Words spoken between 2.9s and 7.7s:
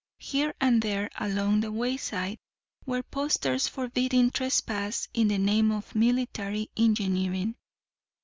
posters forbidding trespass in the name of military engineering.